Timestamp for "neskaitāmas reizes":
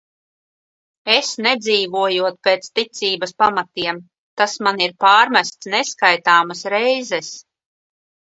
5.77-7.31